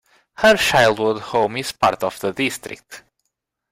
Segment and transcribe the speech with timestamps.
[0.37, 3.03] Her childhood home is part of the district.